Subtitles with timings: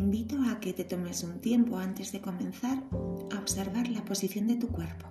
[0.00, 2.82] invito a que te tomes un tiempo antes de comenzar
[3.32, 5.06] a observar la posición de tu cuerpo.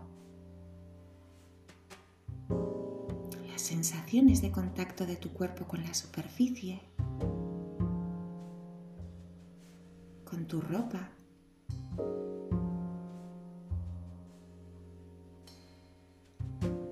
[3.52, 6.82] Las sensaciones de contacto de tu cuerpo con la superficie,
[10.26, 11.12] con tu ropa.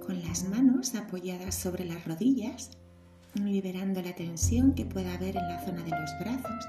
[0.06, 2.78] Con las manos apoyadas sobre las rodillas,
[3.34, 6.68] liberando la tensión que pueda haber en la zona de los brazos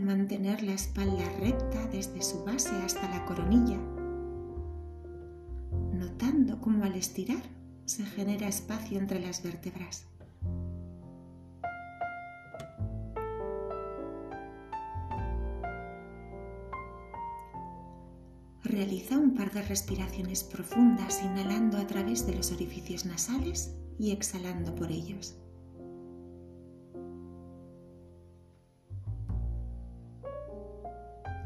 [0.00, 3.78] mantener la espalda recta desde su base hasta la coronilla,
[5.92, 7.42] notando cómo al estirar
[7.84, 10.06] se genera espacio entre las vértebras.
[18.62, 24.74] Realiza un par de respiraciones profundas inhalando a través de los orificios nasales y exhalando
[24.74, 25.36] por ellos.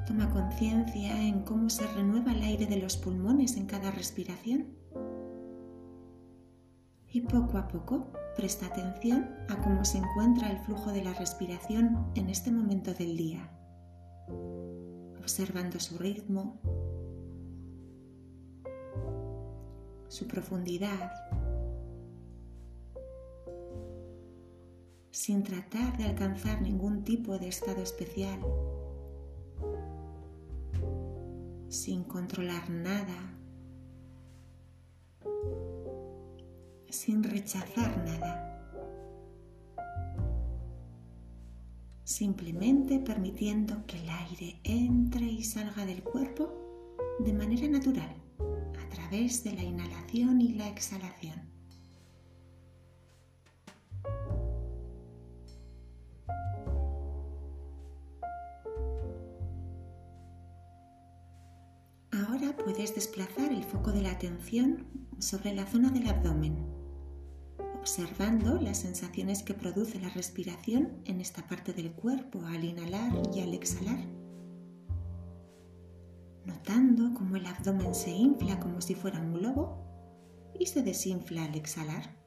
[0.06, 4.66] Toma conciencia en cómo se renueva el aire de los pulmones en cada respiración.
[7.08, 12.10] Y poco a poco presta atención a cómo se encuentra el flujo de la respiración
[12.14, 13.48] en este momento del día,
[15.20, 16.60] observando su ritmo,
[20.08, 21.12] su profundidad,
[25.12, 28.40] sin tratar de alcanzar ningún tipo de estado especial
[31.72, 33.34] sin controlar nada,
[36.90, 38.48] sin rechazar nada.
[42.04, 46.52] Simplemente permitiendo que el aire entre y salga del cuerpo
[47.20, 51.41] de manera natural a través de la inhalación y la exhalación.
[62.64, 64.86] Puedes desplazar el foco de la atención
[65.18, 66.56] sobre la zona del abdomen,
[67.78, 73.40] observando las sensaciones que produce la respiración en esta parte del cuerpo al inhalar y
[73.40, 73.98] al exhalar.
[76.44, 81.54] Notando cómo el abdomen se infla como si fuera un globo y se desinfla al
[81.54, 82.21] exhalar.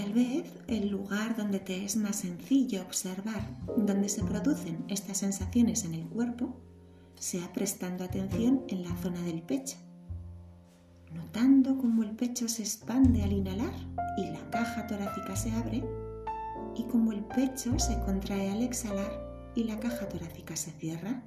[0.00, 3.42] Tal vez el lugar donde te es más sencillo observar
[3.76, 6.56] dónde se producen estas sensaciones en el cuerpo
[7.16, 9.76] sea prestando atención en la zona del pecho,
[11.12, 13.74] notando cómo el pecho se expande al inhalar
[14.16, 15.84] y la caja torácica se abre
[16.76, 21.22] y cómo el pecho se contrae al exhalar y la caja torácica se cierra.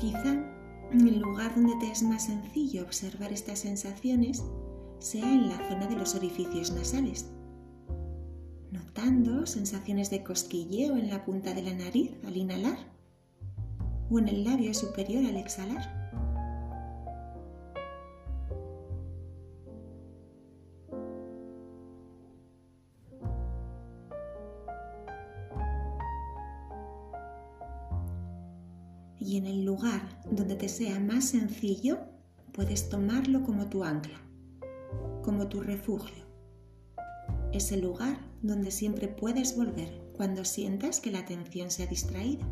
[0.00, 0.32] Quizá
[0.92, 4.42] el lugar donde te es más sencillo observar estas sensaciones
[4.98, 7.30] sea en la zona de los orificios nasales,
[8.70, 12.78] notando sensaciones de cosquilleo en la punta de la nariz al inhalar
[14.10, 15.99] o en el labio superior al exhalar.
[29.20, 31.98] Y en el lugar donde te sea más sencillo,
[32.52, 34.18] puedes tomarlo como tu ancla,
[35.22, 36.24] como tu refugio.
[37.52, 42.46] Es el lugar donde siempre puedes volver cuando sientas que la atención se ha distraído.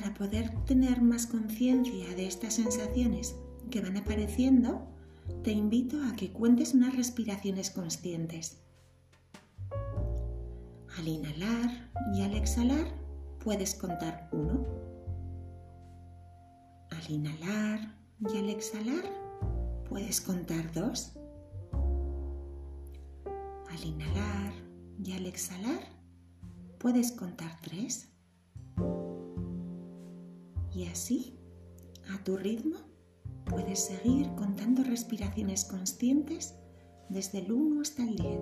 [0.00, 3.36] Para poder tener más conciencia de estas sensaciones
[3.70, 4.88] que van apareciendo,
[5.44, 8.62] te invito a que cuentes unas respiraciones conscientes.
[10.96, 12.86] Al inhalar y al exhalar
[13.44, 14.66] puedes contar uno.
[16.90, 19.04] Al inhalar y al exhalar
[19.86, 21.12] puedes contar dos.
[23.70, 24.54] Al inhalar
[25.04, 25.82] y al exhalar
[26.78, 28.08] puedes contar tres.
[30.80, 31.34] Y así,
[32.10, 32.78] a tu ritmo,
[33.44, 36.54] puedes seguir contando respiraciones conscientes
[37.10, 38.40] desde el 1 hasta el 10.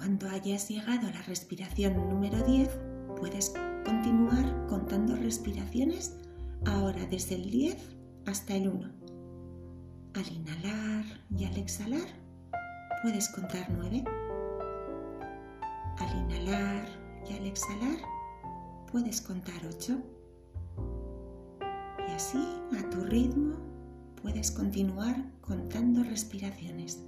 [0.00, 2.70] Cuando hayas llegado a la respiración número 10,
[3.18, 3.52] puedes
[3.84, 6.16] continuar contando respiraciones
[6.64, 7.76] ahora desde el 10
[8.24, 8.90] hasta el 1.
[10.14, 11.04] Al inhalar
[11.36, 12.08] y al exhalar,
[13.02, 14.02] puedes contar 9.
[15.98, 16.88] Al inhalar
[17.28, 17.98] y al exhalar,
[18.90, 19.98] puedes contar 8.
[22.08, 22.48] Y así,
[22.78, 23.54] a tu ritmo,
[24.22, 27.04] puedes continuar contando respiraciones.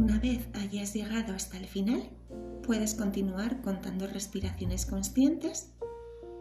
[0.00, 2.02] Una vez hayas llegado hasta el final,
[2.62, 5.74] puedes continuar contando respiraciones conscientes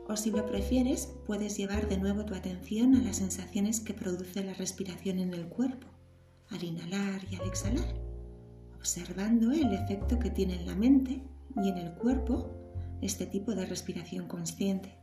[0.07, 4.45] o si lo prefieres, puedes llevar de nuevo tu atención a las sensaciones que produce
[4.45, 5.87] la respiración en el cuerpo,
[6.47, 7.99] al inhalar y al exhalar,
[8.77, 11.21] observando el efecto que tiene en la mente
[11.61, 12.49] y en el cuerpo
[13.01, 14.97] este tipo de respiración consciente.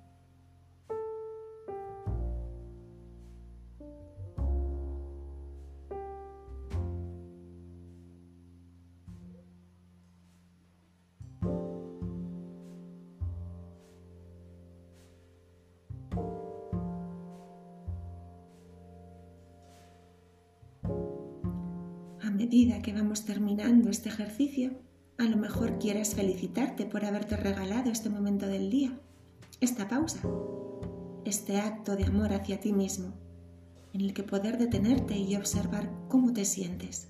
[22.47, 24.71] Medida que vamos terminando este ejercicio,
[25.19, 28.97] a lo mejor quieras felicitarte por haberte regalado este momento del día,
[29.61, 30.21] esta pausa,
[31.25, 33.15] este acto de amor hacia ti mismo,
[33.93, 37.09] en el que poder detenerte y observar cómo te sientes,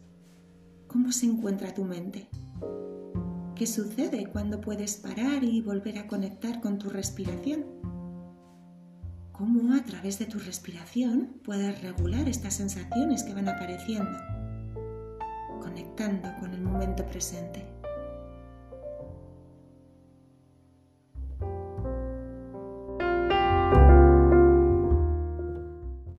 [0.87, 2.31] cómo se encuentra tu mente,
[3.55, 7.67] qué sucede cuando puedes parar y volver a conectar con tu respiración,
[9.33, 14.19] cómo a través de tu respiración puedes regular estas sensaciones que van apareciendo
[15.77, 17.76] conectando con el momento presente.